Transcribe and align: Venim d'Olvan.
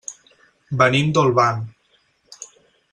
Venim 0.79 1.11
d'Olvan. 1.17 1.63